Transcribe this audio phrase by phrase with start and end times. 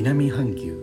[0.00, 0.78] 南半球。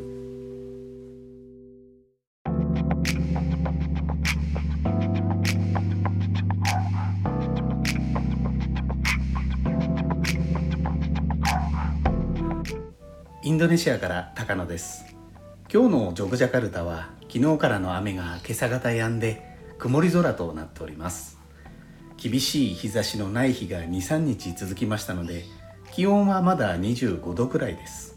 [13.41, 15.05] インドネシアから高野です。
[15.73, 21.39] 今日のジョグジャカルタは昨日からの雨が今朝方止んで曇り空となっております。
[22.17, 25.45] 厳しい日差しのない日が23日続きましたので
[25.93, 28.14] 気温はまだ25度くらいです。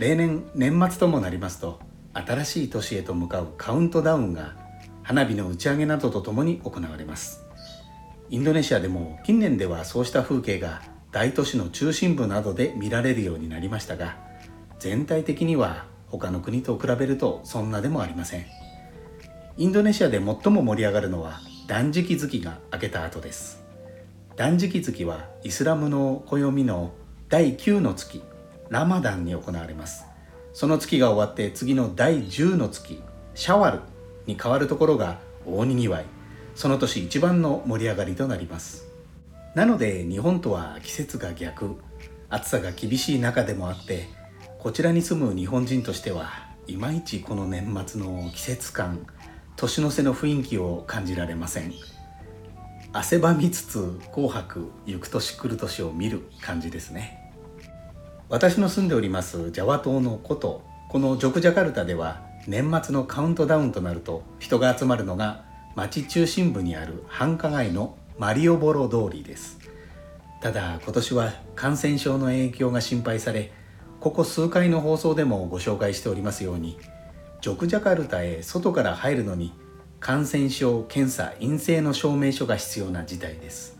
[0.00, 1.78] 例年年末ともなりますと
[2.14, 4.56] 新しい年へと向かうカウントダウンが
[5.02, 7.44] 花火の打ち上げなどとともに行われます。
[8.30, 10.80] インドネシアでも近年ではそうした風景が
[11.12, 14.16] 大都市の中心部などで見られるようになりましたが
[14.78, 18.46] 全体的には他の国と比べるとそんなでもありません。
[19.58, 23.62] インドネシアで最も盛り上がるのは断食月が明けた後です。
[24.34, 26.92] 断食月はイスラムの暦の
[27.28, 28.22] 第9の月
[28.70, 30.04] ラマダンに行われます。
[30.52, 33.02] その月が終わって次の第10の月
[33.34, 33.80] シャワル
[34.26, 36.04] に変わるところが大にぎわい。
[36.54, 38.86] その年一番の盛り上がりとなります。
[39.54, 41.76] なので日本とは季節が逆。
[42.28, 44.08] 暑さが厳しい中でもあって
[44.60, 46.30] こちらに住む日本人としては
[46.68, 49.04] いまいちこの年末の季節感
[49.56, 51.72] 年の瀬の雰囲気を感じられません。
[52.92, 57.19] 汗ばみつつ紅白行く年来る年を見る感じですね。
[58.30, 65.44] 私の住んでおりますジャワ島の古都このジョクジャカルタでは年末のカウントダウンとなると人が集まるのが
[65.74, 69.58] 町中心部にある繁華街のマリオボロ通りです。
[70.40, 73.50] ただ今年は感染症の影響が心配され
[73.98, 76.78] ここ数回の放送でもご紹介しておりますように
[77.40, 79.52] ジョクジャカルタへ外から入るのに
[79.98, 83.76] 感染症検査陰性の証明書が必要な事態です。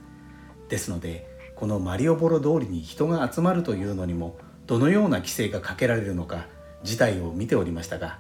[0.68, 1.29] ですので
[1.60, 6.46] このマリオボロ通りに人が集まるというのにもどのような規制がかけられるのか
[6.82, 8.18] 事態を見ておりましたが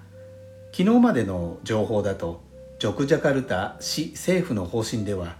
[0.72, 2.42] 昨日までの情報だと
[2.78, 5.36] ジョクジャカルタ市政府の方針では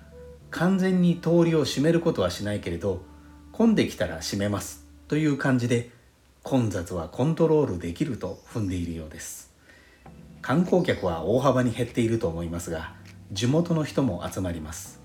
[0.50, 3.03] 完全に通りを閉めることはしないけれど
[3.53, 5.91] 混んできたら閉めますという感じで
[6.43, 9.53] 混雑はコントロールできると踏んでいるようです。
[10.41, 12.94] 観光客は大幅に減っていると思いますが
[13.31, 15.00] 地元の人も集まります。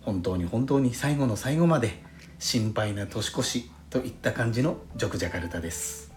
[0.00, 2.02] 本当に本当に最後の最後まで
[2.44, 6.12] 心配な年越しといった感じのジョクジャカルタです。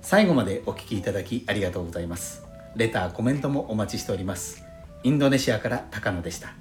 [0.00, 2.44] 最後までお聴きいただきありがとうございます。
[2.76, 4.62] レターコメントもお待ちしております。
[5.02, 6.54] インドネシアから高野でした。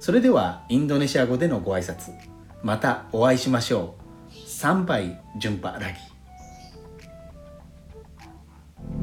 [0.00, 2.12] それではインドネシア語でのご挨拶。
[2.62, 3.94] またお会いしましょ
[4.30, 4.50] う。
[4.50, 5.96] 参拝順波ラギ。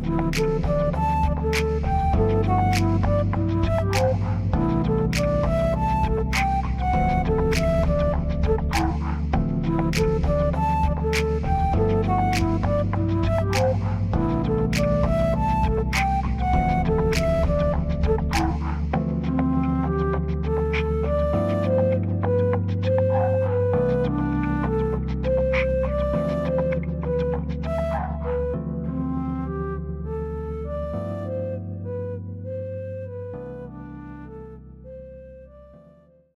[0.03, 0.51] thank you